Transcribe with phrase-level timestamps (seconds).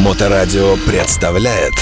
[0.00, 1.74] Моторадио представляет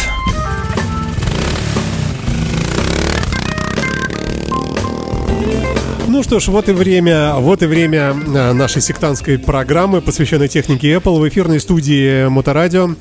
[6.09, 10.95] Ну что ж, вот и время, вот и время э, нашей сектантской программы, посвященной технике
[10.95, 12.97] Apple в эфирной студии Моторадио.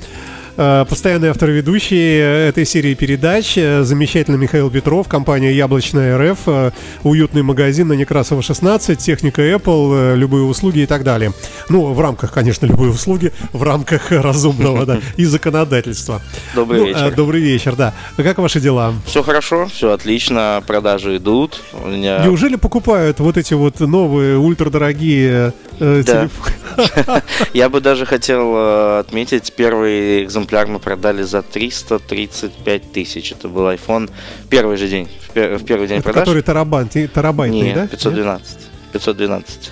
[0.60, 6.70] Э, постоянный автор ведущий этой серии передач, э, замечательный Михаил Петров, компания Яблочная РФ, э,
[7.04, 11.32] уютный магазин на Некрасова 16, техника Apple, любые услуги и так далее.
[11.68, 16.20] Ну, в рамках, конечно, любые услуги, в рамках разумного, да, и законодательства.
[16.56, 17.14] Добрый Ну, вечер.
[17.14, 17.94] Добрый вечер, да.
[18.16, 18.94] Как ваши дела?
[19.06, 21.60] Все хорошо, все отлично, продажи идут.
[21.84, 22.18] У меня...
[22.24, 26.22] Неужели покупают вот эти вот новые ультрадорогие э, Да.
[26.22, 27.22] телефоны?
[27.54, 33.32] Я бы даже хотел э, отметить, первый экземпляр мы продали за 335 тысяч.
[33.32, 34.10] Это был iPhone
[34.50, 36.20] первый же день, в, пер- в первый день Это продаж.
[36.22, 37.86] который терабант, терабайтный, Нет, да?
[37.88, 38.58] 512.
[38.92, 39.70] 512.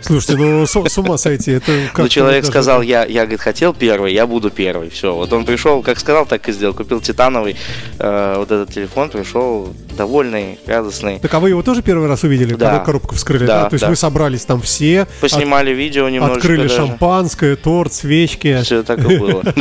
[0.00, 3.72] Слушайте, ну с, с ума сойти, это как Ну, человек сказал, я, я, говорит, хотел
[3.72, 4.90] первый, я буду первый.
[4.90, 6.74] Все, вот он пришел, как сказал, так и сделал.
[6.74, 7.56] Купил титановый
[7.98, 11.18] э, вот этот телефон, пришел довольный, радостный.
[11.20, 12.70] Так а вы его тоже первый раз увидели, Да.
[12.70, 13.46] когда коробку вскрыли?
[13.46, 13.90] Да, Да, То есть да.
[13.90, 16.76] вы собрались там все, Поснимали видео от- немножко открыли даже.
[16.76, 18.60] шампанское, торт, свечки.
[18.62, 19.42] Все так и было.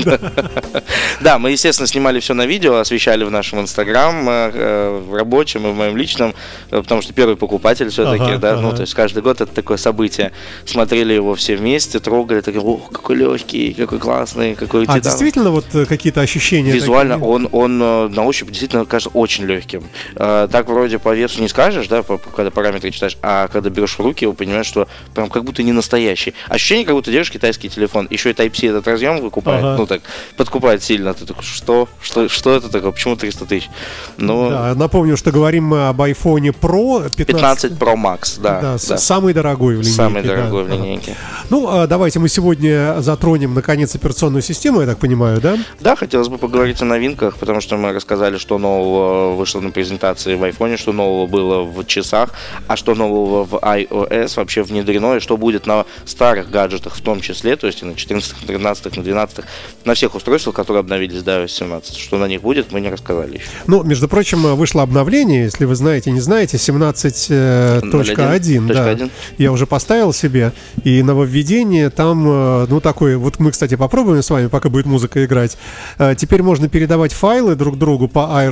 [1.21, 5.71] Да, мы, естественно, снимали все на видео, освещали в нашем инстаграм, э, в рабочем и
[5.71, 6.33] в моем личном,
[6.71, 10.31] э, потому что первый покупатель все-таки, да, ну, то есть каждый год это такое событие.
[10.65, 15.01] Смотрели его все вместе, трогали, такие, ох, какой легкий, какой классный, какой А титан».
[15.01, 16.71] действительно вот э, какие-то ощущения?
[16.71, 19.83] Визуально он, на ощупь действительно кажется очень легким.
[20.25, 23.97] Э, Так вроде по весу не скажешь, да, по- когда параметры читаешь, а когда берешь
[23.97, 26.33] в руки, его понимаешь, что прям как будто не настоящий.
[26.47, 28.07] Ощущение, как будто держишь китайский телефон.
[28.09, 29.75] Еще и Type-C этот разъем выкупает, Ага.
[29.77, 30.01] ну так,
[30.38, 31.13] подкупает сильно.
[31.13, 31.89] Ты такой, что?
[32.01, 32.91] Что, что это такое?
[32.91, 33.69] Почему 300 тысяч?
[34.17, 38.61] Ну, Да, напомню, что говорим мы об iPhone Pro 15, 15 Pro Max, да.
[38.61, 38.97] да, да.
[38.97, 39.95] самый дорогой в линейке.
[39.97, 40.75] Самый да, дорогой в ага.
[40.75, 41.16] линейке.
[41.49, 45.57] Ну, а давайте мы сегодня затронем, наконец, операционную систему, я так понимаю, да?
[45.81, 50.12] Да, хотелось бы поговорить о новинках, потому что мы рассказали, что нового вышло на презентации
[50.19, 52.31] в iPhone, что нового было в часах,
[52.68, 57.22] а что нового в iOS вообще внедрено, и что будет на старых гаджетах в том
[57.22, 59.46] числе, то есть и на 14, на 13, на 12,
[59.85, 61.97] на всех устройствах, которые обновились до iOS 17.
[61.97, 63.46] Что на них будет, мы не рассказали еще.
[63.68, 68.94] Ну, между прочим, вышло обновление, если вы знаете, не знаете, 17.1, да.
[68.94, 69.12] 01.
[69.38, 70.52] Я уже поставил себе,
[70.84, 75.25] и нововведение там, э, ну, такое, вот мы, кстати, попробуем с вами, пока будет музыка
[75.25, 75.57] играть.
[75.97, 78.50] Э, Теперь можно передавать файлы друг другу по э,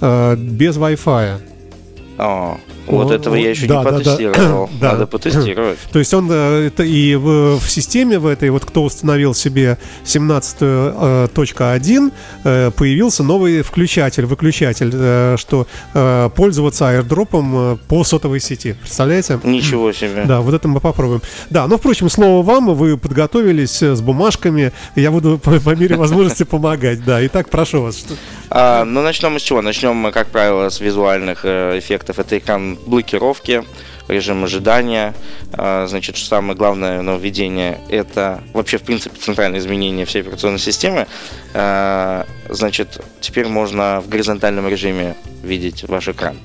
[0.00, 1.53] без Wi-Fi.
[2.16, 3.98] О, вот О, этого я еще да, не да, да.
[3.98, 4.70] потестировал.
[4.80, 4.92] Да.
[4.92, 5.78] Надо потестировать.
[5.92, 9.78] То есть он э, это и в, в системе в этой, вот кто установил себе
[10.04, 12.12] 17.1,
[12.44, 18.76] э, появился новый включатель, выключатель, э, что э, пользоваться аирдропом э, по сотовой сети.
[18.80, 19.40] Представляете?
[19.42, 20.24] Ничего себе.
[20.26, 21.22] Да, вот это мы попробуем.
[21.50, 25.96] Да, ну, впрочем, слово вам, вы подготовились э, с бумажками, я буду по, по мере
[25.96, 27.24] возможности помогать, да.
[27.26, 28.04] Итак, прошу вас.
[28.50, 29.62] А, ну, начнем мы с чего?
[29.62, 32.18] Начнем мы, как правило, с визуальных э, эффектов.
[32.18, 33.64] Это экран блокировки,
[34.08, 35.14] режим ожидания.
[35.52, 41.06] А, значит, самое главное нововведение– это вообще, в принципе, центральное изменение всей операционной системы.
[41.54, 46.36] А, значит, теперь можно в горизонтальном режиме видеть ваш экран.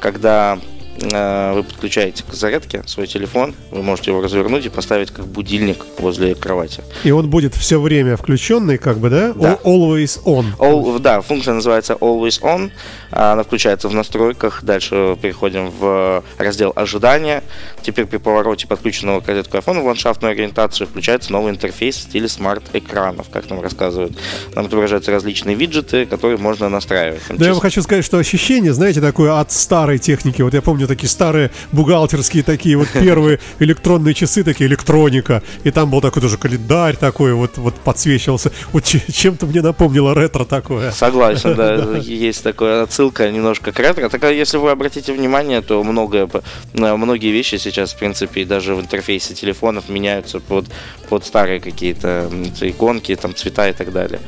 [0.00, 0.58] Когда
[1.00, 5.84] э, вы подключаете к зарядке свой телефон, вы можете его развернуть и поставить как будильник
[5.98, 6.82] возле кровати.
[7.04, 9.32] И он будет все время включенный, как бы, да?
[9.34, 9.58] Да.
[9.64, 10.46] Always on.
[10.58, 12.70] All- да, функция называется Always On.
[13.16, 14.64] А, Она включается в настройках.
[14.64, 17.44] Дальше переходим в раздел ожидания.
[17.80, 22.28] Теперь при повороте подключенного к розетку iPhone в ландшафтную ориентацию включается новый интерфейс в стиле
[22.28, 24.12] смарт-экранов, как нам рассказывают.
[24.56, 27.22] Нам отображаются различные виджеты, которые можно настраивать.
[27.28, 30.42] Там Да я чис- вам хочу сказать, что ощущение, знаете, такое от старой техники.
[30.42, 35.40] Вот я помню такие старые бухгалтерские такие вот первые электронные часы, такие электроника.
[35.62, 38.50] И там был такой тоже календарь такой, вот, вот подсвечивался.
[38.72, 40.90] Вот че- чем-то мне напомнило ретро такое.
[40.90, 44.08] Согласен, да, есть такая отсылка немножко к ретро.
[44.08, 46.28] Так а если вы обратите внимание, то многое,
[46.72, 50.66] многие вещи сейчас, в принципе, даже в интерфейсе телефонов меняются под,
[51.08, 54.20] под старые какие-то иконки, там цвета и так далее.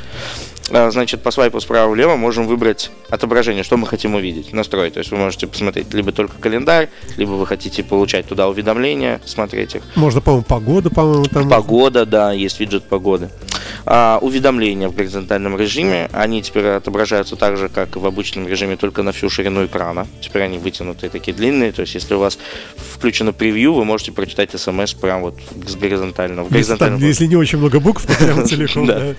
[0.71, 4.95] А, Значит, по свайпу справа-влево можем выбрать отображение, что мы хотим увидеть, настроить.
[4.95, 9.77] То есть вы можете посмотреть либо только календарь, либо вы хотите получать туда уведомления, смотреть
[9.77, 9.83] их.
[9.95, 11.49] Можно, по-моему, погоду, по-моему, там.
[11.49, 13.31] Погода, да, есть виджет погоды.
[13.85, 18.77] А, уведомления в горизонтальном режиме, они теперь отображаются так же, как и в обычном режиме,
[18.77, 20.09] только на всю ширину экрана.
[20.21, 21.71] Теперь они вытянутые, такие длинные.
[21.71, 22.39] То есть, если у вас
[22.95, 25.37] включено превью, вы можете прочитать смс прям вот
[25.67, 26.47] с горизонтального.
[26.49, 28.87] в Если, там- горизонтальном если не очень много букв, то прямо целиком.
[28.87, 29.15] Да.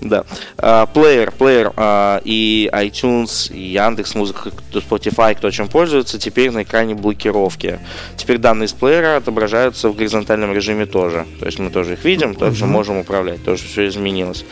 [0.00, 0.24] да.
[0.58, 6.62] А, Плеер, плеер а, и iTunes, и Яндекс Музыка, Spotify, кто чем пользуется, теперь на
[6.62, 7.78] экране блокировки.
[8.16, 11.26] Теперь данные из плеера отображаются в горизонтальном режиме тоже.
[11.38, 13.44] То есть мы тоже их видим, также можем управлять.
[13.44, 14.44] Тоже все изменилось.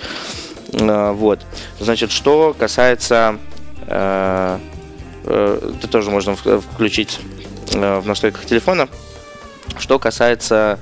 [0.72, 1.40] Э, вот.
[1.80, 3.38] Значит, что касается...
[3.86, 4.58] Э,
[5.24, 7.20] э, это тоже можно включить
[7.72, 8.88] в настройках телефона.
[9.78, 10.78] Что касается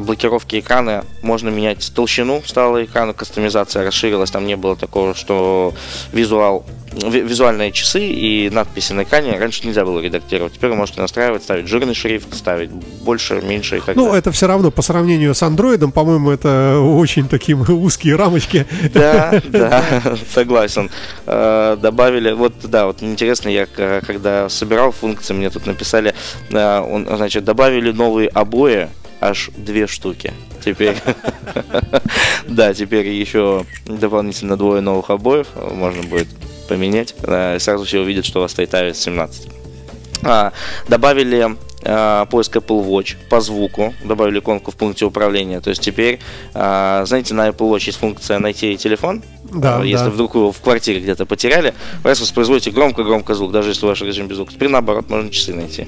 [0.00, 5.74] блокировки экрана, можно менять толщину стала экрана, кастомизация расширилась, там не было такого, что
[6.12, 10.54] визуал визуальные часы и надписи на экране раньше нельзя было редактировать.
[10.54, 14.12] Теперь вы можете настраивать, ставить жирный шрифт, ставить больше, меньше и так ну, далее.
[14.12, 18.66] Ну, это все равно по сравнению с андроидом, по-моему, это очень такие узкие рамочки.
[18.92, 19.82] Да, да,
[20.32, 20.90] согласен.
[21.26, 26.14] Э, добавили, вот, да, вот интересно, я когда собирал функции, мне тут написали,
[26.50, 28.88] э, значит, добавили новые обои,
[29.20, 30.32] аж две штуки.
[30.64, 30.96] Теперь,
[32.48, 36.28] да, теперь еще дополнительно двое новых обоев можно будет
[36.68, 39.48] поменять, сразу все увидят, что у вас стоит iOS 17.
[40.22, 40.52] А,
[40.88, 45.60] добавили а, поиск Apple Watch по звуку, добавили иконку в пункте управления.
[45.60, 46.20] То есть теперь,
[46.54, 49.22] а, знаете, на Apple Watch есть функция найти телефон.
[49.54, 50.10] Да, а, если да.
[50.10, 54.28] вдруг вы его в квартире где-то потеряли, вы воспроизводите громко-громко звук, даже если ваш режим
[54.28, 54.52] без звука.
[54.52, 55.86] Теперь наоборот, можно часы найти.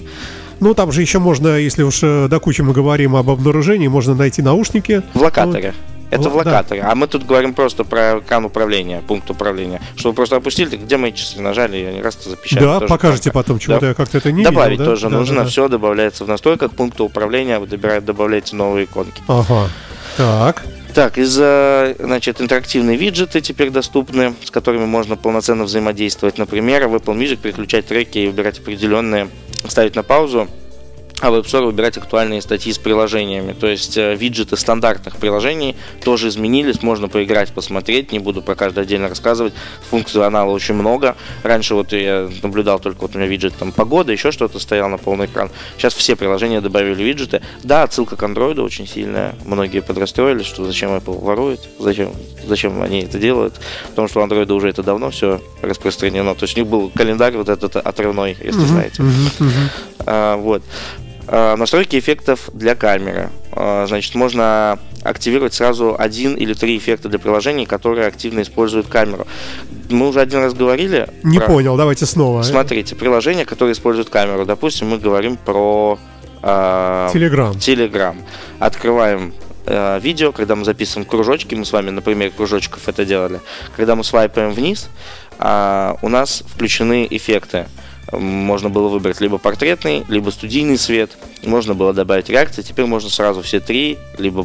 [0.60, 4.14] Ну, там же еще можно, если уж э, до кучи мы говорим об обнаружении, можно
[4.14, 5.02] найти наушники.
[5.12, 5.74] В локаторе.
[5.76, 6.82] Ну, это в локаторе.
[6.82, 6.92] Да.
[6.92, 9.82] А мы тут говорим просто про экран управления, пункт управления.
[9.96, 12.64] Что вы просто опустили, где мои часы нажали, и они раз запечатали.
[12.64, 13.88] Да, покажете потом, чего-то да.
[13.88, 14.90] я как-то это не Добавить видел, да?
[14.92, 15.48] тоже да, нужно, да, да.
[15.48, 19.20] все добавляется в настройках пункта управления, вы добираете, добавляете новые иконки.
[19.26, 19.68] Ага,
[20.16, 20.64] так.
[20.96, 26.38] Так, из значит, интерактивные виджеты теперь доступны, с которыми можно полноценно взаимодействовать.
[26.38, 29.28] Например, в Apple Music переключать треки и выбирать определенные,
[29.68, 30.48] ставить на паузу
[31.20, 33.54] а в App Store выбирать актуальные статьи с приложениями.
[33.54, 38.82] То есть э, виджеты стандартных приложений тоже изменились, можно поиграть, посмотреть, не буду про каждое
[38.82, 39.54] отдельно рассказывать.
[39.90, 41.16] Функционала очень много.
[41.42, 44.98] Раньше вот я наблюдал только вот у меня виджет там погода, еще что-то стоял на
[44.98, 45.50] полный экран.
[45.78, 47.40] Сейчас все приложения добавили виджеты.
[47.62, 49.34] Да, отсылка к андроиду очень сильная.
[49.46, 52.12] Многие подрастроились, что зачем Apple ворует, зачем,
[52.46, 53.54] зачем они это делают.
[53.88, 56.34] Потому что у андроида уже это давно все распространено.
[56.34, 59.02] То есть у них был календарь вот этот отрывной, если uh-huh, знаете.
[59.02, 59.70] Uh-huh, uh-huh.
[60.06, 60.62] А, вот.
[61.28, 63.30] А, настройки эффектов для камеры.
[63.52, 69.26] А, значит, можно активировать сразу один или три эффекта для приложений, которые активно используют камеру.
[69.88, 71.08] Мы уже один раз говорили.
[71.22, 71.46] Не про...
[71.46, 72.42] понял, давайте снова.
[72.42, 74.44] Смотрите, приложения, которые используют камеру.
[74.44, 75.98] Допустим, мы говорим про
[76.42, 77.56] Телеграм.
[77.56, 78.16] Э, Телеграм.
[78.58, 79.34] Открываем
[79.66, 83.40] э, видео, когда мы записываем кружочки, мы с вами, например, кружочков это делали.
[83.76, 84.88] Когда мы свайпаем вниз,
[85.38, 87.66] э, у нас включены эффекты
[88.12, 91.16] можно было выбрать либо портретный, либо студийный свет,
[91.46, 94.40] можно было добавить реакции, теперь можно сразу все три, либо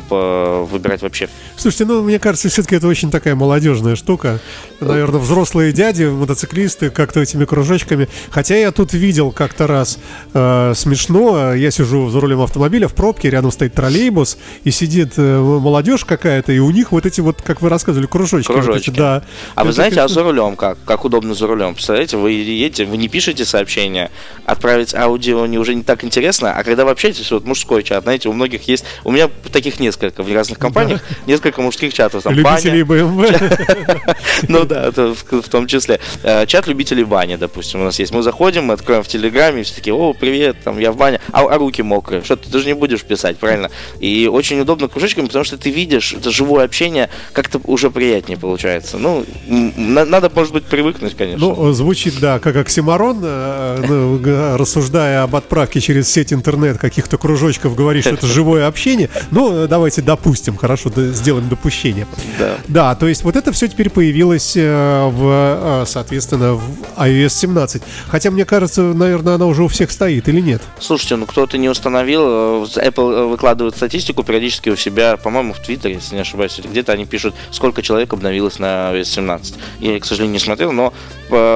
[0.70, 1.30] выбирать вообще.
[1.58, 4.40] Слушайте, ну, мне кажется, все-таки это очень такая молодежная штука.
[4.80, 8.08] Наверное, взрослые дяди, мотоциклисты, как-то этими кружочками.
[8.30, 10.00] Хотя я тут видел как-то раз
[10.34, 15.40] э, смешно, я сижу за рулем автомобиля в пробке, рядом стоит троллейбус, и сидит э,
[15.40, 18.52] молодежь какая-то, и у них вот эти вот, как вы рассказывали, кружочки.
[18.52, 18.90] Кружочки.
[18.90, 19.24] Вот эти, да.
[19.56, 20.78] А вы знаете, а за рулем как?
[20.86, 21.74] Как удобно за рулем?
[21.74, 24.10] Представляете, вы едете, вы не пишете сообщение,
[24.46, 28.30] отправить аудио не уже не так интересно, а когда вы общаетесь, вот мужской чат, знаете,
[28.30, 32.82] у многих есть, у меня таких несколько в разных компаниях, несколько мужских чатов, там, Любителей
[32.82, 34.16] BMW.
[34.48, 36.00] Ну да, это в том числе.
[36.24, 38.12] Э, чат любителей бани, допустим, у нас есть.
[38.12, 41.42] Мы заходим, мы откроем в Телеграме, все такие, о, привет, там, я в бане, а,
[41.42, 43.70] а руки мокрые, что ты, ты же не будешь писать, правильно?
[44.00, 48.98] И очень удобно кружочками, потому что ты видишь, это живое общение, как-то уже приятнее получается.
[48.98, 51.48] Ну, надо, может быть, привыкнуть, конечно.
[51.48, 57.18] Ну, звучит, да, как оксимарон, э, Э, ну, рассуждая об отправке через сеть интернет каких-то
[57.18, 59.10] кружочков, говорить, что это живое общение.
[59.32, 62.08] Ну, давайте допустим, хорошо, сделаем допущение.
[62.40, 62.58] Да.
[62.68, 66.64] Да, то есть вот это все теперь появилось э, в, э, соответственно, в
[66.98, 67.82] iOS 17.
[68.08, 70.62] Хотя, мне кажется, наверное, она уже у всех стоит или нет?
[70.80, 72.64] Слушайте, ну кто-то не установил.
[72.64, 77.36] Apple выкладывает статистику периодически у себя, по-моему, в Твиттере, если не ошибаюсь, где-то они пишут,
[77.52, 79.56] сколько человек обновилось на iOS 17.
[79.80, 80.94] Я, к сожалению, не смотрел, но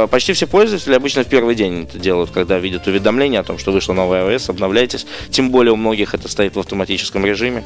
[0.08, 3.72] почти все пользователи обычно в первый день это делают, когда видят уведомление о том, что
[3.72, 5.05] вышло новая iOS, обновляйтесь.
[5.30, 7.64] Тем более у многих это стоит в автоматическом режиме.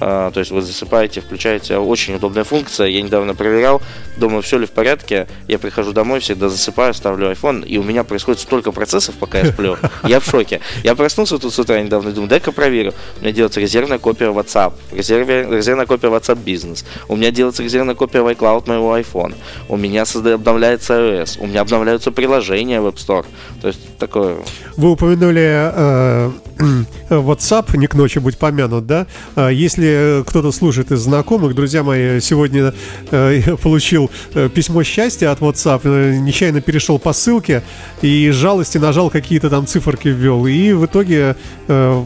[0.00, 1.76] А, то есть вы засыпаете, включаете.
[1.78, 2.86] Очень удобная функция.
[2.86, 3.82] Я недавно проверял,
[4.16, 5.26] думаю, все ли в порядке.
[5.46, 9.52] Я прихожу домой, всегда засыпаю, ставлю iPhone, и у меня происходит столько процессов, пока я
[9.52, 9.76] сплю.
[10.04, 10.60] Я в шоке.
[10.84, 12.94] Я проснулся тут с утра недавно, думаю, дай-ка проверю.
[13.18, 16.84] У меня делается резервная копия WhatsApp, резервная, резервная копия WhatsApp Business.
[17.08, 19.34] У меня делается резервная копия в iCloud моего iPhone.
[19.68, 21.38] У меня создает, обновляется iOS.
[21.40, 23.26] У меня обновляются приложения в App Store.
[23.60, 24.36] То есть такое...
[24.76, 26.30] Вы упомянули э,
[27.10, 29.06] WhatsApp, не к ночи будь помянут, да?
[29.34, 29.50] А
[29.88, 32.74] если кто-то слушает из знакомых, друзья мои, сегодня
[33.10, 37.62] э, получил э, письмо счастья от WhatsApp, э, нечаянно перешел по ссылке
[38.02, 41.36] и жалости нажал какие-то там циферки ввел, и в итоге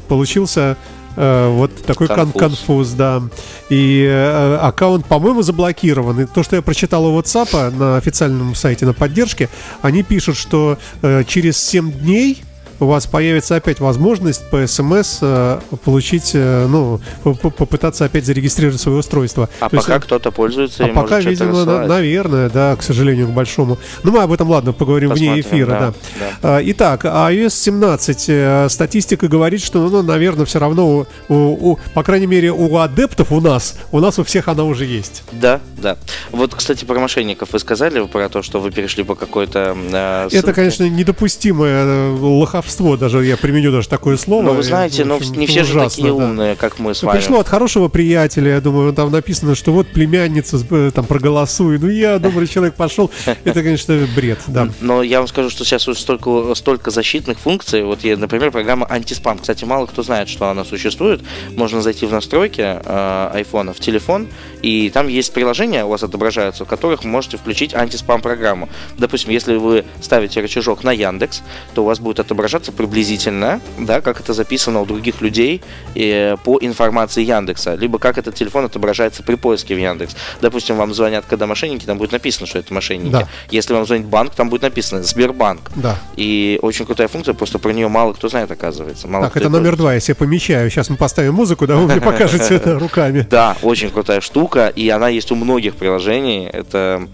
[0.09, 0.77] получился
[1.17, 2.41] Э, вот такой конфуз.
[2.41, 3.23] конфуз, да.
[3.69, 6.21] И э, аккаунт, по-моему, заблокирован.
[6.21, 9.49] И то, что я прочитал у WhatsApp на официальном сайте на поддержке,
[9.83, 12.43] они пишут, что э, через 7 дней
[12.83, 18.99] у вас появится опять возможность по СМС э, получить, э, ну, попытаться опять зарегистрировать свое
[18.99, 19.49] устройство.
[19.61, 23.29] А То пока есть, кто-то пользуется а и пока, видимо, на, наверное, да, к сожалению,
[23.29, 23.79] к большому.
[24.03, 25.95] Ну, мы об этом, ладно, поговорим Посмотрим, вне эфира, да.
[26.19, 26.57] да.
[26.57, 28.25] А, итак, iOS 17.
[28.29, 33.31] Э, статистика говорит, что, ну, наверное, все равно, у, у, по крайней мере, у адептов
[33.31, 35.23] у нас, у нас у всех она уже есть.
[35.31, 35.97] Да, да.
[36.33, 39.77] Вот, кстати, про мошенников вы сказали, про то, что вы перешли по какой-то...
[39.93, 44.43] Э, Это, конечно, недопустимое лоховство воровство, даже я применю даже такое слово.
[44.43, 46.15] Ну, вы знаете, но не все ужасно, же такие да.
[46.15, 47.19] умные, как мы с ну, вами.
[47.19, 51.79] Пришло от хорошего приятеля, я думаю, там написано, что вот племянница, э, там, проголосуй.
[51.79, 53.11] Ну, я, добрый человек, пошел.
[53.45, 54.69] Это, конечно, бред, да.
[54.81, 57.83] Но я вам скажу, что сейчас столько, столько защитных функций.
[57.83, 59.39] Вот, я, например, программа антиспам.
[59.39, 61.21] Кстати, мало кто знает, что она существует.
[61.57, 64.29] Можно зайти в настройки э, айфона в телефон,
[64.63, 68.69] и там есть приложения у вас отображаются, в которых вы можете включить антиспам программу.
[68.99, 71.43] Допустим, если вы ставите рычажок на Яндекс,
[71.75, 75.61] то у вас будет отображаться отображаться приблизительно, да, как это записано у других людей
[75.95, 80.17] э, по информации Яндекса, либо как этот телефон отображается при поиске в Яндекс.
[80.41, 83.13] Допустим, вам звонят, когда мошенники, там будет написано, что это мошенники.
[83.13, 83.29] Да.
[83.51, 85.71] Если вам звонит банк, там будет написано Сбербанк.
[85.77, 85.97] Да.
[86.17, 89.09] И очень крутая функция, просто про нее мало кто знает, оказывается.
[89.09, 90.71] Мало так, это номер два, я себе помещаю.
[90.71, 93.27] Сейчас мы поставим музыку, да, вы мне покажете это руками.
[93.31, 96.51] Да, очень крутая штука, и она есть у многих приложений.
[96.53, 97.09] Это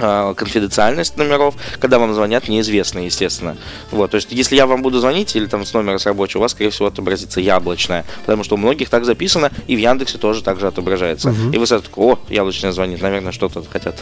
[0.00, 3.56] конфиденциальность номеров, когда вам звонят неизвестные, естественно.
[3.90, 6.42] Вот, то есть, если я вам буду звонить или там с номера с рабочего, у
[6.42, 10.42] вас, скорее всего, отобразится яблочное, потому что у многих так записано, и в Яндексе тоже
[10.42, 11.30] так же отображается.
[11.30, 11.52] Угу.
[11.52, 13.96] И вы сразу такой, о, яблочное звонит, наверное, что-то хотят.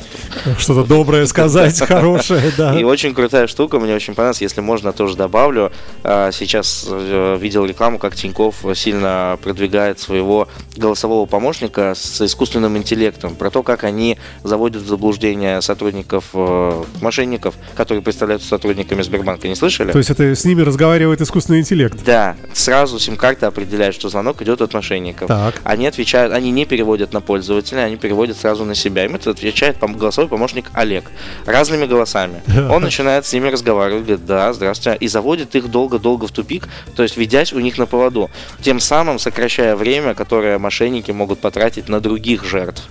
[0.58, 2.78] Что-то доброе сказать, хорошее, да.
[2.78, 5.72] И очень крутая штука, мне очень понравилась, если можно, тоже добавлю.
[6.04, 13.34] А, сейчас э, видел рекламу, как Тиньков сильно продвигает своего голосового помощника с искусственным интеллектом,
[13.34, 19.48] про то, как они заводят в заблуждение сотрудников сотрудников, э, мошенников, которые представляются сотрудниками Сбербанка,
[19.48, 19.92] не слышали?
[19.92, 21.98] То есть это с ними разговаривает искусственный интеллект?
[22.04, 25.28] Да, сразу сим-карта определяет, что звонок идет от мошенников.
[25.28, 25.60] Так.
[25.64, 29.06] Они отвечают, они не переводят на пользователя, они переводят сразу на себя.
[29.06, 31.04] Им это отвечает голосовой помощник Олег
[31.46, 32.42] разными голосами.
[32.70, 37.02] Он начинает с ними разговаривать, говорит, да, здравствуйте, и заводит их долго-долго в тупик, то
[37.02, 38.30] есть ведясь у них на поводу,
[38.60, 42.82] тем самым сокращая время, которое мошенники могут потратить на других жертв.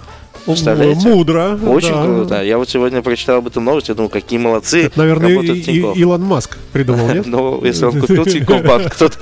[0.48, 1.08] Представляете?
[1.10, 1.60] Мудро.
[1.68, 2.06] Очень да.
[2.06, 2.44] круто.
[2.44, 4.84] Я вот сегодня прочитал об этом новость, я думаю, какие молодцы.
[4.84, 7.26] Это, наверное, и, и, Илон Маск придумал, нет?
[7.38, 9.18] Ну, если он купил Тинькофф банк, кто-то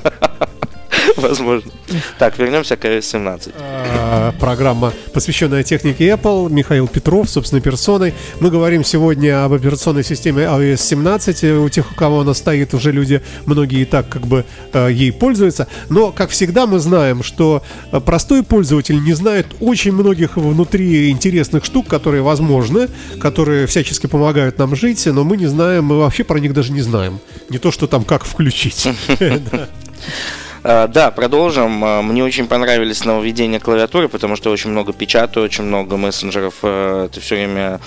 [1.17, 1.71] Возможно.
[2.19, 3.53] Так, вернемся к iOS 17.
[3.57, 6.51] А, программа, посвященная технике Apple.
[6.51, 8.13] Михаил Петров, собственной персоной.
[8.39, 11.43] Мы говорим сегодня об операционной системе iOS 17.
[11.43, 15.11] У тех, у кого она стоит, уже люди, многие и так как бы э, ей
[15.11, 15.67] пользуются.
[15.89, 21.65] Но, как всегда, мы знаем, что э, простой пользователь не знает очень многих внутри интересных
[21.65, 26.39] штук, которые возможны, которые всячески помогают нам жить, но мы не знаем, мы вообще про
[26.39, 27.19] них даже не знаем.
[27.49, 28.87] Не то, что там как включить.
[30.67, 31.85] А, да, продолжим.
[31.85, 36.55] А, мне очень понравились нововведения клавиатуры, потому что очень много печатаю, очень много мессенджеров.
[36.63, 37.79] А, ты все время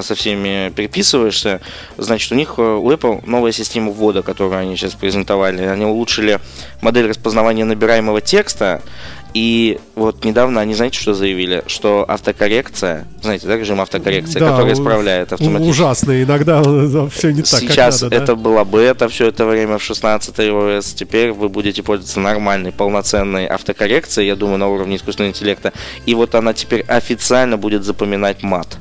[0.00, 1.60] со всеми переписываешься.
[1.98, 5.64] Значит, у них, у Apple новая система ввода, которую они сейчас презентовали.
[5.64, 6.40] Они улучшили
[6.80, 8.80] модель распознавания набираемого текста
[9.34, 11.64] и вот недавно они, знаете, что заявили?
[11.66, 15.70] Что автокоррекция, знаете, да, режим автокоррекции, да, который исправляет автоматически.
[15.70, 16.62] Ужасно, иногда
[17.08, 18.34] все не так, Сейчас как надо, это да?
[18.36, 24.28] была бета все это время в 16 iOS, теперь вы будете пользоваться нормальной, полноценной автокоррекцией,
[24.28, 25.72] я думаю, на уровне искусственного интеллекта.
[26.06, 28.78] И вот она теперь официально будет запоминать мат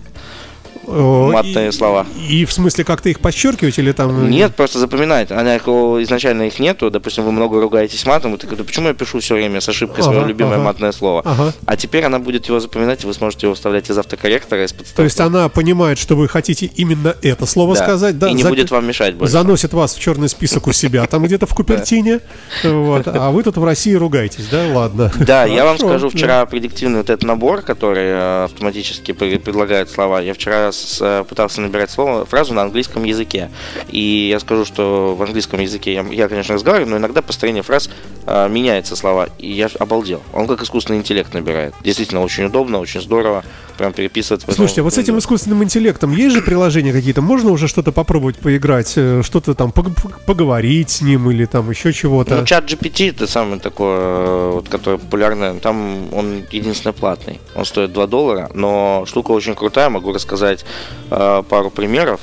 [0.87, 2.05] матные и, слова.
[2.29, 4.29] И в смысле как-то их подчеркивать или там...
[4.29, 5.31] Нет, просто запоминать.
[5.31, 6.89] Она изначально их нету.
[6.91, 10.13] Допустим, вы много ругаетесь матом, вы такой, почему я пишу все время с ошибкой ага,
[10.13, 10.63] свое любимое ага.
[10.63, 11.21] матное слово?
[11.25, 11.53] Ага.
[11.65, 14.97] А теперь она будет его запоминать, и вы сможете его вставлять из автокорректора, из подставки.
[14.97, 17.83] То есть она понимает, что вы хотите именно это слово да.
[17.83, 18.29] сказать, да?
[18.29, 18.51] И не Зап...
[18.51, 19.31] будет вам мешать больше.
[19.31, 22.19] Заносит вас в черный список у себя, там где-то в Купертине.
[22.63, 23.07] Вот.
[23.07, 24.65] А вы тут в России ругаетесь, да?
[24.73, 25.11] Ладно.
[25.19, 30.33] Да, я вам скажу, вчера предиктивный вот этот набор, который э, автоматически предлагает слова, я
[30.33, 33.49] вчера э, пытался набирать слово, фразу на английском языке.
[33.89, 37.89] И я скажу, что в английском языке я, я конечно, разговариваю, но иногда построение фраз
[38.25, 39.29] а, меняется слова.
[39.37, 40.21] И я обалдел.
[40.33, 41.73] Он как искусственный интеллект набирает.
[41.83, 43.43] Действительно, очень удобно, очень здорово.
[43.77, 44.43] Прям переписывать.
[44.47, 47.21] Слушайте, а вот с этим искусственным интеллектом есть же приложения какие-то?
[47.21, 48.93] Можно уже что-то попробовать поиграть?
[48.97, 52.35] Э, что-то там поговорить с ним или там еще чего-то?
[52.35, 55.59] Ну, чат GPT это самый такой, э, вот, который популярный.
[55.59, 57.41] Там он единственный платный.
[57.55, 59.89] Он стоит 2 доллара, но штука очень крутая.
[59.89, 60.62] Могу рассказать
[61.11, 62.21] э, пару примеров,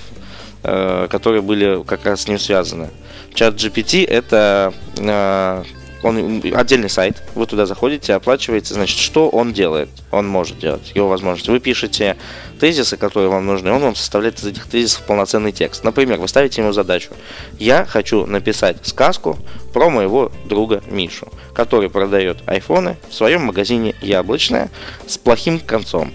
[0.62, 2.90] э, которые были как раз с ним связаны.
[3.34, 5.62] Чат GPT это э,
[6.02, 11.08] он отдельный сайт, вы туда заходите, оплачиваете, значит, что он делает, он может делать, его
[11.08, 11.50] возможности.
[11.50, 12.16] Вы пишете
[12.58, 15.84] тезисы, которые вам нужны, он вам составляет из этих тезисов полноценный текст.
[15.84, 17.10] Например, вы ставите ему задачу.
[17.58, 19.38] Я хочу написать сказку
[19.72, 24.70] про моего друга Мишу, который продает айфоны в своем магазине «Яблочное»
[25.06, 26.12] с плохим концом.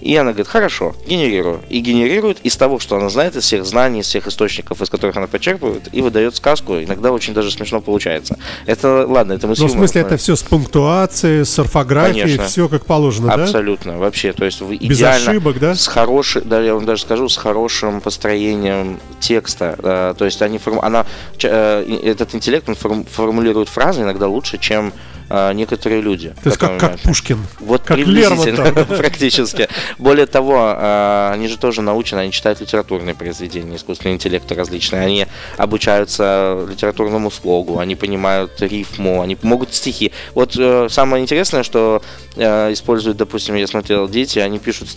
[0.00, 1.60] И она говорит, хорошо, генерирую.
[1.68, 5.16] И генерирует из того, что она знает, из всех знаний, из всех источников, из которых
[5.16, 6.74] она почерпывает, и выдает сказку.
[6.74, 8.38] Иногда очень даже смешно получается.
[8.66, 12.44] Это, ладно, это мы Ну, в смысле, это все с пунктуацией, с орфографией, Конечно.
[12.46, 13.44] все как положено, да?
[13.44, 14.32] Абсолютно, вообще.
[14.32, 15.74] То есть вы Без идеально ошибок, да?
[15.74, 20.14] с хорошей, да, я вам даже скажу, с хорошим построением текста.
[20.18, 21.06] То есть они форм- она,
[21.42, 24.92] э, этот интеллект он форм- формулирует фразы иногда лучше, чем
[25.28, 26.34] э, некоторые люди.
[26.42, 26.98] То есть как, как.
[27.00, 27.38] Пушкин.
[27.60, 29.68] Вот как приблизительно, практически.
[29.98, 35.26] Более того, э, они же тоже научены, они читают литературные произведения, искусственного интеллекта различные, они
[35.56, 40.12] обучаются литературному слогу, они понимают рифму, они могут стихи.
[40.34, 42.02] Вот э, самое интересное, что
[42.36, 44.88] э, используют, допустим, я смотрел дети, они пишут,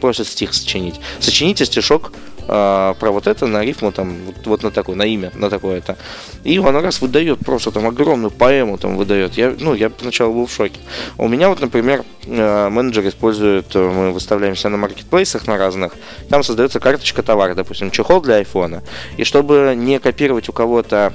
[0.00, 1.00] просят стих сочинить.
[1.20, 2.12] Сочините стишок
[2.48, 5.96] э, про вот это на рифму, там, вот, вот на такое, на имя, на такое-то.
[6.44, 9.34] И он раз выдает просто там огромную поэму там выдает.
[9.34, 10.80] Я, ну, я поначалу был в шоке.
[11.18, 15.94] У меня вот, например, э, менеджер использует, э, мы выставляемся на маркетплейсах на разных,
[16.28, 18.82] там создается карточка товара, допустим, чехол для айфона.
[19.16, 21.12] И чтобы не копировать у кого-то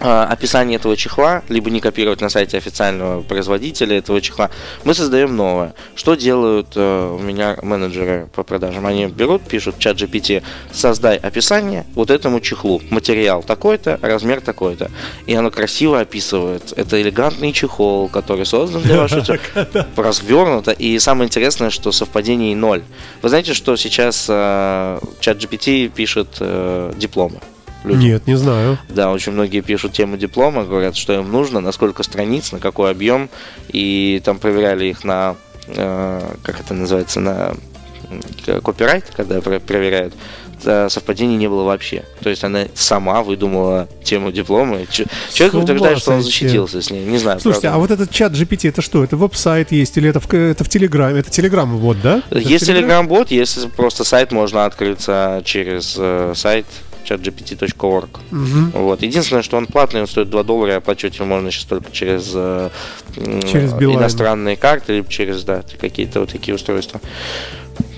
[0.00, 4.50] описание этого чехла, либо не копировать на сайте официального производителя этого чехла,
[4.84, 5.74] мы создаем новое.
[5.94, 8.86] Что делают э, у меня менеджеры по продажам?
[8.86, 12.82] Они берут, пишут в чат GPT, создай описание вот этому чехлу.
[12.90, 14.90] Материал такой-то, размер такой-то.
[15.26, 16.72] И оно красиво описывает.
[16.76, 19.38] Это элегантный чехол, который создан для вашего.
[19.96, 20.72] Развернуто.
[20.72, 22.82] И самое интересное, что совпадений ноль.
[23.22, 27.40] Вы знаете, что сейчас э, чат GPT пишет э, дипломы?
[27.84, 28.00] Людям?
[28.00, 28.78] Нет, не знаю.
[28.88, 32.90] Да, очень многие пишут тему диплома, говорят, что им нужно, на сколько страниц, на какой
[32.90, 33.28] объем,
[33.68, 35.36] и там проверяли их на,
[35.68, 37.54] э, как это называется, на
[38.10, 40.14] м, копирайт, когда про- проверяют,
[40.90, 42.04] совпадений не было вообще.
[42.22, 44.78] То есть она сама выдумала тему диплома.
[45.32, 47.04] Человек утверждает, что он защитился с ней.
[47.04, 47.40] Не знаю.
[47.40, 47.76] Слушайте, правда.
[47.78, 49.02] а вот этот чат GPT, это что?
[49.02, 51.18] Это веб-сайт есть или это в, это в Телеграме?
[51.18, 52.22] Это Телеграм вот, да?
[52.30, 53.08] Это Есть Телеграме?
[53.08, 56.66] Telegram-бот, есть просто сайт, можно открыться через э, сайт
[57.04, 58.08] chatgpt.org.
[58.30, 58.70] Мгм.
[58.70, 59.02] Вот.
[59.02, 62.30] Единственное, что он платный, он стоит 2 доллара, и оплачивать его можно сейчас только через,
[62.34, 62.70] э,
[63.50, 64.00] Через Билайн.
[64.00, 67.00] иностранные карты, либо через да, какие-то вот такие устройства.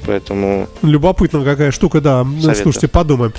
[0.06, 2.24] Поэтому Любопытно, какая штука, да.
[2.24, 2.62] Ну, Советую.
[2.62, 3.32] Слушайте, подумаем.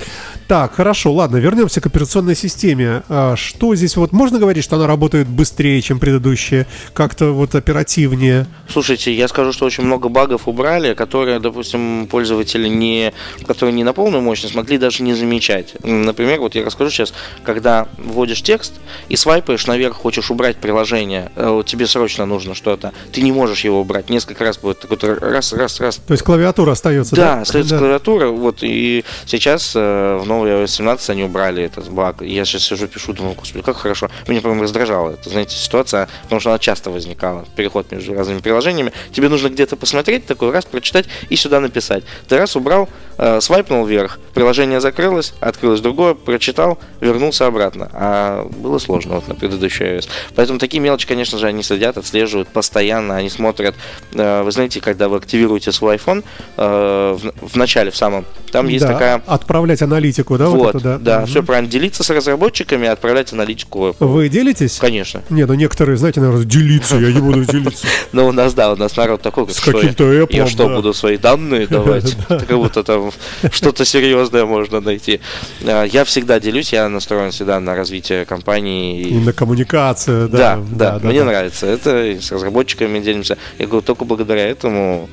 [0.48, 3.02] Так, хорошо, ладно, вернемся к операционной системе.
[3.08, 8.46] А Что здесь вот можно говорить, что она работает быстрее, чем предыдущие, как-то вот оперативнее?
[8.68, 13.12] Слушайте, я скажу, что очень много багов убрали, которые, допустим, пользователи, не,
[13.46, 15.74] которые не на полную мощность, могли даже не замечать.
[15.82, 17.12] Например, вот я расскажу сейчас,
[17.44, 18.74] когда вводишь текст
[19.08, 23.80] и свайпаешь наверх, хочешь убрать приложение, э, тебе срочно нужно что-то, ты не можешь его
[23.80, 24.10] убрать.
[24.10, 27.36] Несколько раз будет такой раз, раз, раз, То есть клавиатура остается, да?
[27.36, 28.26] Да, остается клавиатура.
[28.28, 32.20] Вот и сейчас э, в новой iOS 17 они убрали этот баг.
[32.20, 34.10] Я сейчас сижу, пишу, думаю, господи, как хорошо.
[34.26, 37.44] Меня прям раздражало это, знаете, ситуация, потому что она часто возникала.
[37.54, 38.92] Переход между разными приложениями.
[39.12, 42.02] Тебе нужно где-то посмотреть, такой раз прочитать и сюда написать.
[42.28, 47.88] Ты раз убрал, э, свайпнул вверх, приложение закрылось, открылось другое, прочитал, вернулся обратно.
[47.92, 50.08] А было сложно вот на предыдущей iOS.
[50.34, 53.76] Поэтому такие мелочи, конечно же, они следят, отслеживают постоянно, они смотрят.
[54.12, 56.15] Э, Вы знаете, когда вы активируете свой iPhone,
[56.56, 59.22] э, в, в начале, в самом, там есть Да, такая...
[59.26, 60.46] Отправлять аналитику, да?
[60.48, 61.26] Вот, эту, да, да, Мгм.
[61.26, 61.70] все правильно.
[61.70, 63.94] Делиться с разработчиками, отправлять аналитику.
[63.98, 64.78] Вы делитесь?
[64.78, 65.22] Конечно.
[65.30, 67.86] Не, ну некоторые, знаете, наверное, делиться, я не буду делиться.
[68.12, 71.16] Но у нас, да, у нас народ такой, С каким-то Apple, я что, буду свои
[71.16, 72.16] данные давать?
[72.28, 73.10] Как будто там
[73.50, 75.20] что-то серьезное можно найти.
[75.64, 79.00] А, Я всегда делюсь, я настроен всегда на развитие компании.
[79.02, 80.98] И на коммуникацию, Да, да.
[80.98, 81.66] да, мне нравится.
[81.66, 83.36] Это с разработчиками делимся.
[83.58, 85.08] Я говорю, только благодаря этому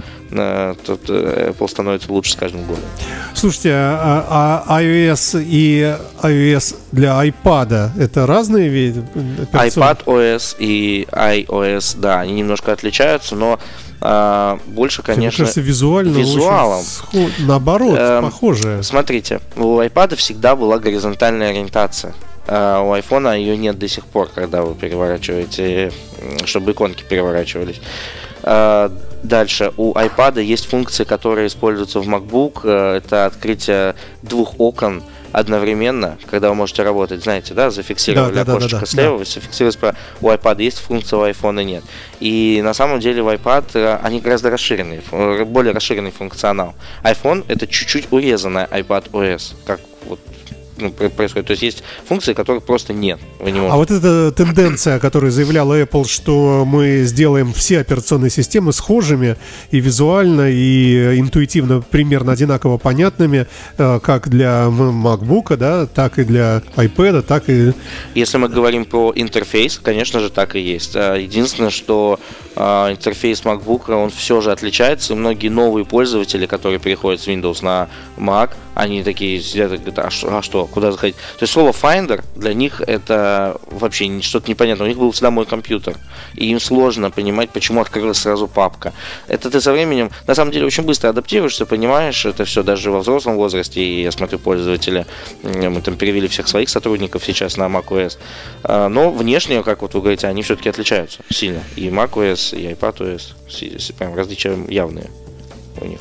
[0.93, 2.83] э, тут э, Apple становится лучше с каждым годом.
[3.33, 9.03] Слушайте, а, а iOS и iOS для iPad это разные виды?
[9.51, 13.59] iPad OS и iOS, да, они немножко отличаются, но
[14.05, 16.81] а, больше, Мне конечно, кажется, визуально визуалом.
[16.83, 18.83] схо- наоборот, Эм, похоже.
[18.83, 22.13] Смотрите, у iPad всегда была горизонтальная ориентация.
[22.45, 25.93] А у iPhone ее нет до сих пор, когда вы переворачиваете,
[26.43, 27.79] чтобы иконки переворачивались.
[28.43, 28.91] А,
[29.23, 32.59] Дальше, у iPad есть функции, которые используются в MacBook.
[32.63, 38.45] Э, Это открытие двух окон одновременно, когда вы можете работать, знаете, да, зафиксировали Да, да,
[38.45, 38.85] да, окошечко да, да.
[38.85, 39.95] слева, вы зафиксировали справа.
[40.21, 41.83] У iPad есть функция, у iPhone нет.
[42.19, 46.75] И на самом деле в iPad э, они гораздо расширенные, фу- более расширенный функционал.
[47.03, 50.19] iPhone это чуть-чуть урезанная iPad OS, как вот
[51.15, 51.47] происходит.
[51.47, 53.19] То есть есть функции, которых просто нет.
[53.39, 53.73] Вы не можете.
[53.73, 59.37] А вот эта тенденция, которую заявляла Apple, что мы сделаем все операционные системы схожими
[59.71, 66.61] и визуально, и интуитивно примерно одинаково понятными, э, как для MacBook, да, так и для
[66.75, 67.73] iPad, так и...
[68.15, 70.95] Если мы говорим про интерфейс, конечно же, так и есть.
[70.95, 72.19] А, единственное, что
[72.55, 77.63] а, интерфейс MacBook, он все же отличается, и многие новые пользователи, которые переходят с Windows
[77.63, 81.15] на Mac, они такие сидят и говорят, а что, а что, куда заходить?
[81.15, 84.85] То есть слово Finder для них это вообще что-то непонятное.
[84.85, 85.97] У них был всегда мой компьютер,
[86.35, 88.93] и им сложно понимать, почему открылась сразу папка.
[89.27, 92.99] Это ты со временем, на самом деле, очень быстро адаптируешься, понимаешь, это все даже во
[92.99, 95.05] взрослом возрасте, и я смотрю пользователи,
[95.43, 98.17] мы там перевели всех своих сотрудников сейчас на macOS,
[98.63, 101.63] а, но внешне, как вот вы говорите, они все-таки отличаются сильно.
[101.75, 105.09] И macOS, и iPadOS, прям различия явные
[105.81, 105.99] у них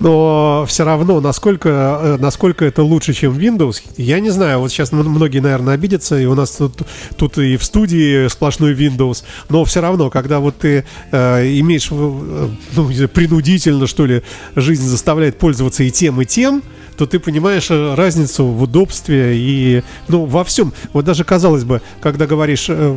[0.00, 1.68] но все равно, насколько,
[2.02, 4.60] э, насколько это лучше, чем Windows, я не знаю.
[4.60, 6.82] Вот сейчас многие, наверное, обидятся, и у нас тут,
[7.16, 12.48] тут и в студии сплошной Windows, но все равно, когда вот ты э, имеешь, э,
[12.74, 14.22] ну, принудительно, что ли,
[14.56, 16.62] жизнь заставляет пользоваться и тем, и тем,
[17.00, 20.74] то ты понимаешь э, разницу в удобстве и ну, во всем.
[20.92, 22.94] Вот даже казалось бы, когда говоришь э,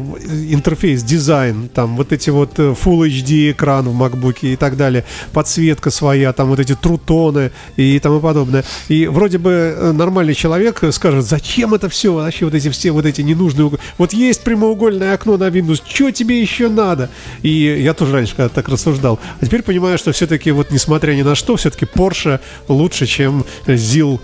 [0.50, 5.06] интерфейс, дизайн, там вот эти вот э, Full HD экран в MacBook и так далее,
[5.32, 8.66] подсветка своя, там вот эти трутоны и тому подобное.
[8.90, 13.22] И вроде бы нормальный человек скажет, зачем это все, вообще вот эти все вот эти
[13.22, 13.72] ненужные...
[13.98, 17.10] Вот есть прямоугольное окно на Windows, что тебе еще надо?
[17.42, 19.18] И я тоже раньше когда так рассуждал.
[19.40, 23.46] А теперь понимаю, что все-таки вот несмотря ни на что, все-таки Porsche лучше, чем
[23.94, 24.20] ЗИЛ,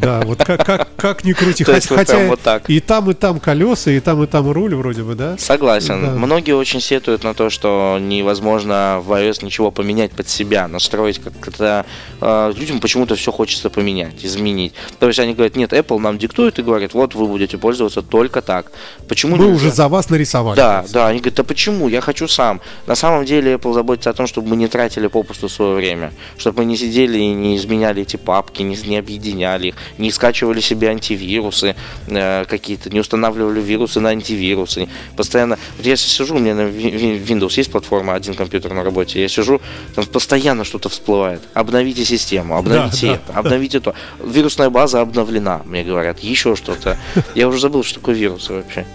[0.00, 1.64] да, вот как, как, как ни крути.
[1.64, 2.68] Хотя, хотя вот так.
[2.68, 5.36] и там, и там колеса, и там, и там руль вроде бы, да?
[5.38, 6.18] Согласен.
[6.18, 11.86] Многие очень сетуют на то, что невозможно в iOS ничего поменять под себя, настроить как-то...
[12.20, 14.74] Э, людям почему-то все хочется поменять, изменить.
[14.98, 18.42] То есть они говорят, нет, Apple нам диктует и говорит, вот вы будете пользоваться только
[18.42, 18.70] так.
[19.08, 20.56] Почему Мы уже за вас нарисовали.
[20.56, 21.08] Да, да.
[21.08, 21.88] Они говорят, да почему?
[21.88, 22.60] Я хочу сам.
[22.86, 26.58] На самом деле Apple заботится о том, чтобы мы не тратили попусту свое время, чтобы
[26.58, 30.88] мы не сидели и не изменяли эти папки, не, не объединяли их, не скачивали себе
[30.88, 31.74] антивирусы
[32.06, 34.88] э, какие-то, не устанавливали вирусы на антивирусы.
[35.16, 39.28] Постоянно, вот я сижу, у меня на Windows есть платформа, один компьютер на работе, я
[39.28, 39.60] сижу,
[39.94, 41.42] там постоянно что-то всплывает.
[41.54, 43.38] Обновите систему, обновите да, это, да.
[43.38, 43.94] обновите то.
[44.24, 46.98] Вирусная база обновлена, мне говорят, еще что-то.
[47.34, 48.86] Я уже забыл, что такое вирусы вообще.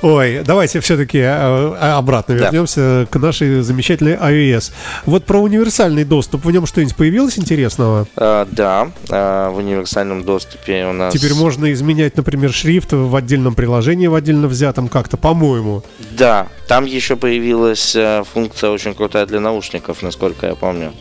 [0.00, 3.06] Ой, давайте все-таки э, обратно вернемся да.
[3.06, 4.72] к нашей замечательной iOS.
[5.06, 6.44] Вот про универсальный доступ.
[6.44, 8.06] В нем что-нибудь появилось интересного?
[8.16, 11.12] А, да, а, в универсальном доступе у нас...
[11.12, 15.82] Теперь можно изменять, например, шрифт в отдельном приложении, в отдельно взятом как-то, по-моему.
[16.12, 20.92] Да, там еще появилась э, функция очень крутая для наушников, насколько я помню.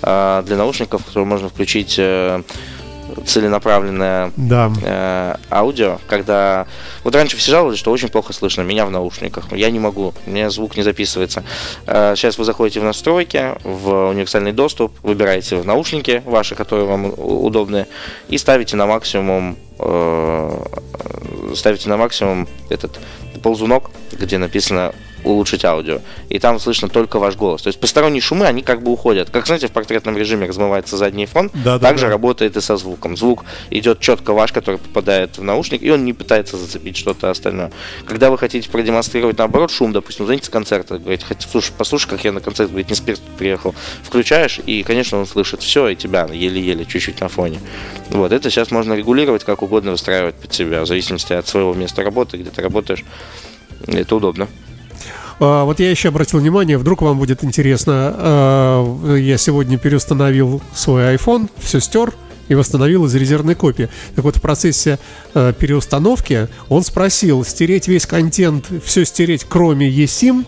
[0.00, 2.00] А, для наушников, которую можно включить
[3.26, 4.72] целенаправленное да.
[4.82, 6.66] э, аудио, когда...
[7.04, 9.52] Вот раньше все жаловались, что очень плохо слышно меня в наушниках.
[9.52, 11.44] Я не могу, у меня звук не записывается.
[11.86, 17.86] Э, сейчас вы заходите в настройки, в универсальный доступ, выбираете наушники ваши, которые вам удобны,
[18.28, 20.64] и ставите на максимум э,
[21.54, 22.98] ставите на максимум этот
[23.42, 24.94] ползунок, где написано
[25.26, 26.00] улучшить аудио.
[26.28, 27.62] И там слышно только ваш голос.
[27.62, 29.30] То есть посторонние шумы, они как бы уходят.
[29.30, 32.12] Как, знаете, в портретном режиме размывается задний фон, да, также да.
[32.12, 33.16] работает и со звуком.
[33.16, 37.72] Звук идет четко ваш, который попадает в наушник, и он не пытается зацепить что-то остальное.
[38.06, 42.32] Когда вы хотите продемонстрировать, наоборот, шум, допустим, знаете, с концерта, говорите, слушай, послушай, как я
[42.32, 43.00] на концерт, говорит, не с
[43.38, 43.74] приехал.
[44.02, 47.60] Включаешь, и, конечно, он слышит все, и тебя еле-еле, чуть-чуть на фоне.
[48.10, 52.02] Вот, это сейчас можно регулировать, как угодно выстраивать под себя, в зависимости от своего места
[52.02, 53.04] работы, где ты работаешь.
[53.86, 54.48] Это удобно.
[55.38, 61.14] А, вот я еще обратил внимание, вдруг вам будет интересно, а, я сегодня переустановил свой
[61.14, 62.12] iPhone, все стер,
[62.48, 63.88] и восстановил из резервной копии.
[64.14, 64.98] Так вот, в процессе
[65.34, 70.46] э, переустановки он спросил, стереть весь контент, все стереть, кроме eSIM.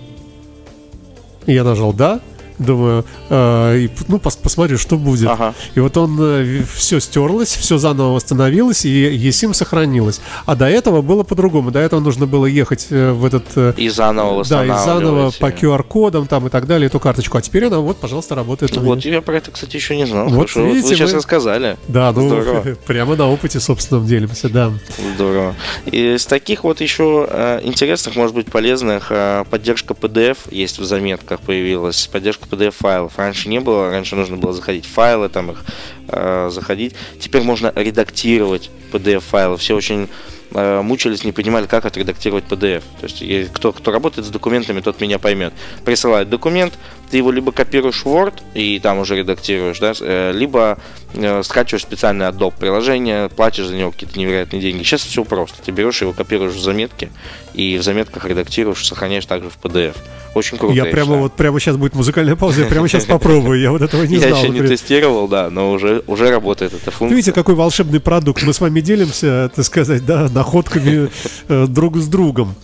[1.46, 2.20] Я нажал «Да».
[2.58, 5.28] Думаю, э, и, ну, пос посмотрю, что будет.
[5.28, 5.54] Ага.
[5.74, 10.20] И вот он э, все стерлось, все заново восстановилось, и eSIM сохранилось.
[10.46, 11.70] А до этого было по-другому.
[11.70, 13.44] До этого нужно было ехать э, в этот...
[13.56, 17.38] Э, и заново Да, и заново по QR-кодам там и так далее, эту карточку.
[17.38, 18.76] А теперь она вот, пожалуйста, работает.
[18.76, 20.28] Вот, я про это, кстати, еще не знал.
[20.28, 21.16] Вот, Хорошо, видите, вот вы сейчас мы...
[21.18, 21.76] рассказали.
[21.86, 22.76] Да, ну, Здорово.
[22.86, 24.72] прямо на опыте, собственно, делимся, да.
[25.14, 25.54] Здорово.
[25.86, 30.84] И из таких вот еще э, интересных, может быть, полезных, э, поддержка PDF есть в
[30.84, 32.06] заметках появилась.
[32.06, 33.18] Поддержка PDF-файлов.
[33.18, 35.64] Раньше не было, раньше нужно было заходить в файлы, там их
[36.08, 36.94] э, заходить.
[37.20, 39.56] Теперь можно редактировать PDF-файлы.
[39.56, 40.08] Все очень
[40.52, 42.82] э, мучились, не понимали, как отредактировать PDF.
[43.00, 45.52] То есть кто, кто работает с документами, тот меня поймет.
[45.84, 46.74] Присылает документ,
[47.10, 50.78] ты его либо копируешь в Word и там уже редактируешь, да, э, либо
[51.14, 54.82] э, скачиваешь специальное Adobe приложение, платишь за него какие-то невероятные деньги.
[54.82, 55.62] Сейчас все просто.
[55.62, 57.10] Ты берешь его, копируешь в заметки
[57.54, 59.96] и в заметках редактируешь, сохраняешь также в PDF.
[60.38, 60.72] Очень круто.
[60.72, 63.60] Я, прямо вот прямо сейчас будет музыкальная пауза, я прямо сейчас попробую.
[63.60, 64.30] Я вот этого не знал.
[64.30, 67.16] Я еще не тестировал, да, но уже уже работает эта функция.
[67.16, 68.42] Видите, какой волшебный продукт.
[68.42, 71.10] Мы с вами делимся, так сказать, да, находками
[71.48, 72.54] э, друг с другом.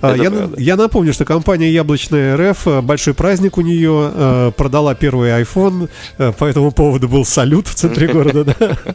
[0.00, 4.94] А, я, я напомню, что компания Яблочная РФ, э, большой праздник у нее, э, продала
[4.94, 5.88] первый iPhone,
[6.38, 8.78] по этому поводу был салют в центре города, да?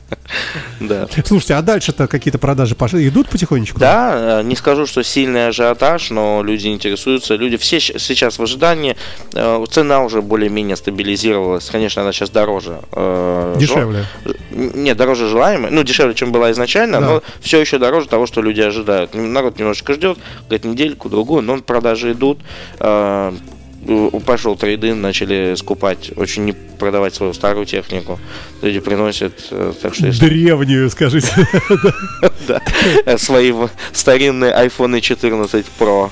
[0.79, 1.07] Да.
[1.25, 3.79] Слушайте, а дальше-то какие-то продажи пошли, идут потихонечку?
[3.79, 8.95] Да, не скажу, что сильный ажиотаж, но люди интересуются, люди все сейчас в ожидании,
[9.31, 12.79] цена уже более-менее стабилизировалась, конечно, она сейчас дороже.
[13.57, 14.05] Дешевле?
[14.51, 17.07] Нет, дороже желаемой, ну, дешевле, чем была изначально, да.
[17.07, 19.13] но все еще дороже того, что люди ожидают.
[19.13, 22.39] Народ немножечко ждет, говорит, недельку, другую, но продажи идут.
[22.79, 23.31] Э,
[24.25, 28.19] пошел трейдин, начали скупать, очень не продавать свою старую технику.
[28.61, 30.27] Люди приносят, э, так что если...
[30.27, 31.31] Древнюю, скажите.
[32.47, 33.53] Да, свои
[33.93, 36.09] старинные iPhone 14 Pro.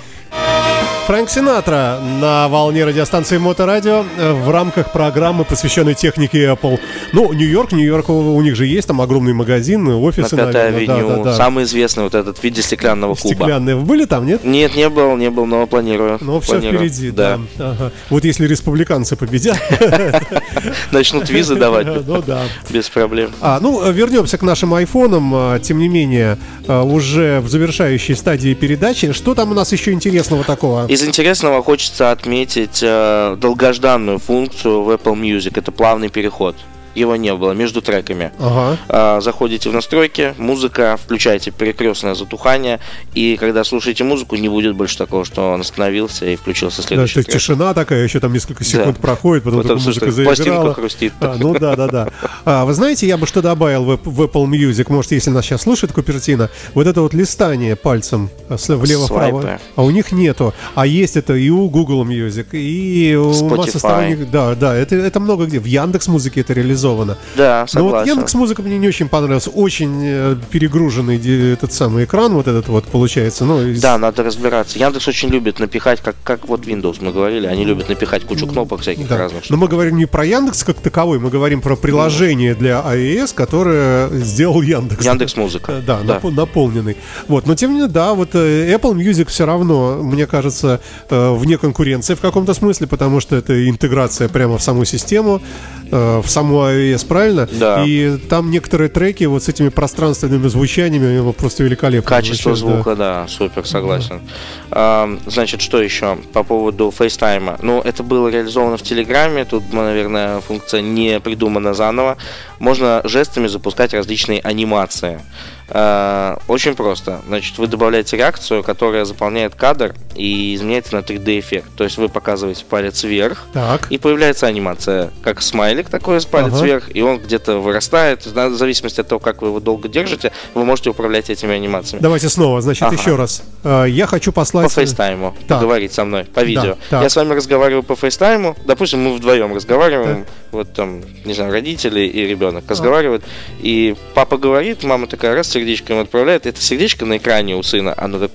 [1.08, 6.82] Фрэнк Синатра на волне радиостанции Моторадио э, в рамках программы, посвященной технике Apple.
[7.14, 11.16] Ну, Нью-Йорк, Нью-Йорк, у них же есть там огромный магазин, офисы, на Пятой авеню, да,
[11.16, 11.34] да, да.
[11.38, 13.36] самый известный вот этот в виде стеклянного куба.
[13.36, 13.78] Стеклянные.
[13.78, 14.44] Были там, нет?
[14.44, 16.18] Нет, не был, не был, но планирую.
[16.20, 17.40] Но все впереди, да.
[17.56, 17.70] да.
[17.70, 17.92] Ага.
[18.10, 19.58] Вот если республиканцы победят...
[20.92, 21.88] Начнут визы давать.
[22.08, 22.44] Ну да.
[22.70, 23.32] Без проблем.
[23.40, 25.32] А, ну, вернемся к нашим айфонам.
[25.34, 29.14] А, тем не менее, а, уже в завершающей стадии передачи.
[29.14, 30.86] Что там у нас еще интересного такого?
[30.98, 35.52] Из интересного хочется отметить э, долгожданную функцию в Apple Music.
[35.56, 36.56] Это плавный переход
[36.98, 38.32] его не было между треками.
[38.40, 38.78] Ага.
[38.90, 42.80] А, заходите в настройки, музыка, включаете перекрестное затухание,
[43.14, 47.24] и когда слушаете музыку, не будет больше такого, что он остановился и включился следующий да,
[47.24, 47.36] трек.
[47.36, 49.02] тишина такая, еще там несколько секунд да.
[49.02, 50.74] проходит, потом, потом музыка заиграла.
[50.74, 51.14] хрустит.
[51.20, 52.10] А, ну да, да, да.
[52.46, 55.62] А, вы знаете, я бы что добавил в, в Apple Music, может, если нас сейчас
[55.62, 60.54] слушает Купертина, вот это вот листание пальцем влево-вправо, а у них нету.
[60.76, 63.58] А есть это и у Google Music, и у Spotify.
[63.58, 64.32] массы сторонних.
[64.32, 65.60] Да, да, это, это много где.
[65.60, 67.18] В Яндекс Музыке это реализовано реализовано.
[67.36, 67.92] Да, согласен.
[67.92, 69.50] Но вот Яндекс Музыка мне не очень понравился.
[69.50, 71.18] Очень э, перегруженный
[71.54, 73.46] этот самый экран, вот этот вот получается.
[73.46, 73.82] Ну, из...
[73.82, 74.80] Да, надо разбираться.
[74.80, 78.82] Яндекс очень любит напихать, как, как вот Windows мы говорили, они любят напихать кучу кнопок
[78.82, 79.18] всяких да.
[79.18, 79.50] разных.
[79.50, 84.10] Но мы говорим не про Яндекс как таковой, мы говорим про приложение для iOS, которое
[84.10, 85.06] сделал Яндекс.
[85.06, 85.82] Яндекс Музыка.
[85.86, 86.18] Да, да.
[86.18, 86.98] Нап- наполненный.
[87.28, 91.32] Вот, но тем не менее, да, вот э, Apple Music все равно, мне кажется, э,
[91.34, 95.42] вне конкуренции в каком-то смысле, потому что это интеграция прямо в саму систему,
[95.90, 97.48] в саму iOS, правильно?
[97.52, 97.84] Да.
[97.86, 102.08] И там некоторые треки вот с этими пространственными звучаниями просто великолепно.
[102.08, 103.22] Качество звучат, звука, да.
[103.22, 104.22] да, супер, согласен.
[104.26, 104.34] Да.
[104.72, 107.60] А, значит, что еще по поводу FaceTime?
[107.62, 112.18] Ну, это было реализовано в Телеграме, тут, наверное, функция не придумана заново.
[112.60, 115.22] Можно жестами запускать различные анимации.
[115.70, 117.22] Э, очень просто.
[117.28, 121.70] Значит, вы добавляете реакцию, которая заполняет кадр и изменяется на 3D эффект.
[121.76, 123.92] То есть вы показываете палец вверх, так.
[123.92, 126.66] и появляется анимация, как смайлик такой с палец ага.
[126.66, 128.26] вверх, и он где-то вырастает.
[128.26, 132.02] В зависимости от того, как вы его долго держите, вы можете управлять этими анимациями.
[132.02, 132.96] Давайте снова, значит, ага.
[132.96, 133.44] еще раз.
[133.64, 134.68] Э, я хочу послать...
[134.68, 135.36] По FaceTime у.
[135.48, 135.60] Так.
[135.60, 136.78] Поговорить со мной по видео.
[136.90, 138.56] Да, Я с вами разговариваю по FaceTime у.
[138.66, 140.24] Допустим, мы вдвоем разговариваем.
[140.24, 140.34] Так.
[140.52, 143.24] Вот там, не знаю, родители и ребенок разговаривают.
[143.24, 143.28] А.
[143.62, 147.94] И папа говорит, мама такая раз сердечко ему отправляет, это сердечко на экране у сына,
[147.98, 148.32] оно так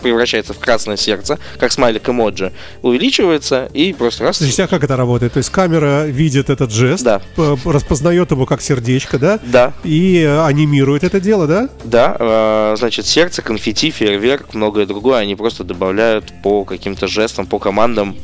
[0.00, 4.38] превращается в красное сердце, как смайлик эмоджи, увеличивается и просто раз...
[4.38, 5.32] Здесь а как это работает?
[5.34, 7.20] То есть камера видит этот жест, да.
[7.64, 9.38] распознает его как сердечко, да?
[9.42, 9.72] Да.
[9.84, 11.68] И анимирует это дело, да?
[11.84, 17.58] Да, а, значит, сердце, конфетти, фейерверк, многое другое, они просто добавляют по каким-то жестам, по
[17.58, 18.16] командам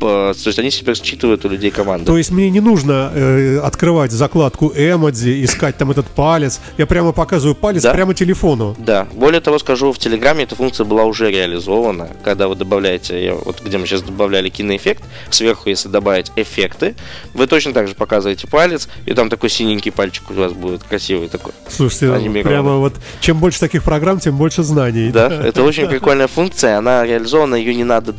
[0.00, 2.06] то есть они себя считывают у людей команды.
[2.06, 6.60] То есть мне не нужно э, открывать закладку эмодзи, искать там этот палец.
[6.78, 7.92] Я прямо показываю палец да?
[7.92, 8.74] прямо телефону.
[8.78, 9.06] Да.
[9.12, 12.08] Более того, скажу, в Телеграме эта функция была уже реализована.
[12.24, 16.94] Когда вы добавляете, вот где мы сейчас добавляли киноэффект, сверху, если добавить эффекты,
[17.34, 21.28] вы точно так же показываете палец, и там такой синенький пальчик у вас будет красивый
[21.28, 21.52] такой.
[21.68, 25.10] Слушайте, прямо вот чем больше таких программ, тем больше знаний.
[25.10, 28.12] Да, это очень прикольная функция, она реализована, ее не надо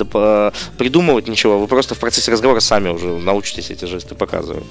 [0.77, 4.63] придумывать ничего, вы просто в процессе разговора сами уже научитесь эти жесты показывать.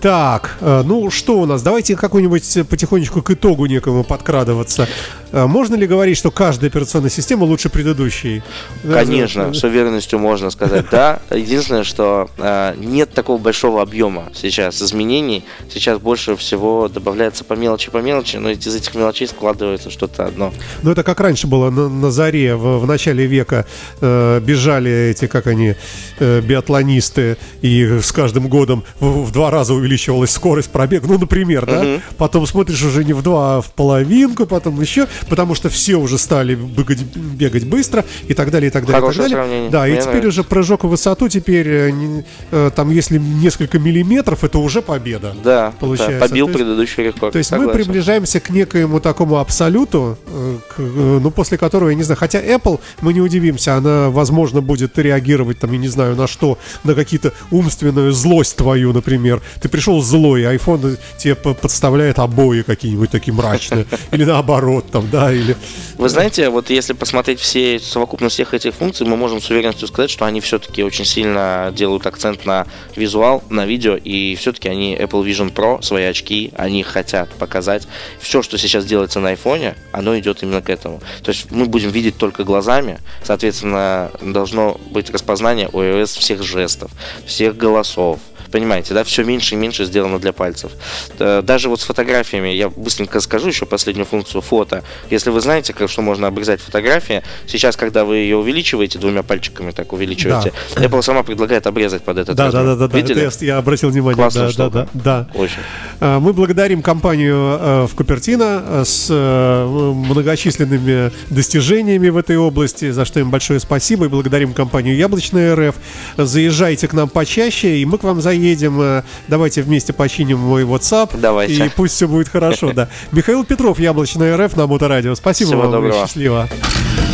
[0.00, 1.62] Так, э, ну что у нас?
[1.62, 4.88] Давайте какой-нибудь потихонечку к итогу некому подкрадываться.
[5.32, 8.42] Э, можно ли говорить, что каждая операционная система лучше предыдущей?
[8.82, 11.20] Конечно, с уверенностью можно сказать да.
[11.30, 15.44] Единственное, что э, нет такого большого объема сейчас изменений.
[15.72, 20.52] Сейчас больше всего добавляется по мелочи, по мелочи, но из этих мелочей складывается что-то одно.
[20.82, 23.66] Ну это как раньше было на, на заре, в, в начале века
[24.00, 25.74] э, бежали эти, как они,
[26.18, 31.66] э, биатлонисты, и с каждым годом в, в два раза увеличивалась скорость пробега, ну, например,
[31.66, 31.82] да?
[31.82, 32.02] Мгм.
[32.16, 36.16] Потом смотришь уже не в два, а в половинку, потом еще, потому что все уже
[36.18, 39.36] стали бегать, бегать быстро и так далее, и так далее, и так Хорошее далее.
[39.36, 39.70] сравнение.
[39.70, 40.28] Да, и Мне теперь нравится.
[40.40, 42.22] уже прыжок в высоту теперь, э,
[42.52, 45.34] э, там, если несколько миллиметров, это уже победа.
[45.42, 47.32] Да, Получается, да, побил то есть- предыдущий рекорд.
[47.32, 47.82] То есть мы согласен.
[47.84, 52.78] приближаемся к некоему такому абсолюту, э, к, ну, после которого, я не знаю, хотя Apple,
[53.00, 57.32] мы не удивимся, она, возможно, будет реагировать, там, я не знаю, на что, на какие-то
[57.50, 59.40] умственную злость твою, например.
[59.60, 65.32] Ты пришел злой, iPhone тебе по- подставляет обои какие-нибудь такие мрачные, или наоборот, там, да,
[65.32, 65.56] или...
[65.96, 70.10] Вы знаете, вот если посмотреть все совокупность всех этих функций, мы можем с уверенностью сказать,
[70.10, 75.24] что они все-таки очень сильно делают акцент на визуал, на видео, и все-таки они Apple
[75.24, 77.88] Vision Pro, свои очки, они хотят показать.
[78.20, 81.00] Все, что сейчас делается на айфоне, оно идет именно к этому.
[81.22, 86.90] То есть мы будем видеть только глазами, соответственно, должно быть распознание iOS всех жестов,
[87.24, 88.18] всех голосов.
[88.50, 90.72] Понимаете, да, все меньше и меньше сделано для пальцев.
[91.18, 94.82] Э, Даже вот с фотографиями, я быстренько скажу еще последнюю функцию фото.
[95.10, 99.70] Если вы знаете, как, что можно обрезать фотографии, сейчас, когда вы ее увеличиваете, двумя пальчиками
[99.70, 102.64] так увеличиваете, Apple сама предлагает обрезать под этот Да, да, размер.
[102.76, 103.22] да, да, да, Видели?
[103.26, 104.88] это я, я обратил внимание, Классная да, да, штука.
[104.94, 105.38] да, да.
[105.38, 105.58] Очень.
[106.00, 112.90] А, Мы благодарим компанию э, в Купертино э, с э, многочисленными достижениями в этой области,
[112.90, 114.06] за что им большое спасибо.
[114.06, 115.76] И благодарим компанию Яблочная РФ.
[116.16, 118.39] Заезжайте к нам почаще, и мы к вам заедем.
[118.80, 121.10] Э, Давайте вместе починим мой WhatsApp.
[121.18, 121.66] Давайте.
[121.66, 122.88] И пусть все будет хорошо, да.
[123.12, 125.14] Михаил Петров, Яблочная РФ на Моторадио.
[125.14, 125.94] Спасибо Всего вам, доброго.
[126.06, 126.48] счастливо.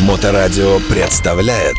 [0.01, 1.75] Моторадио представляет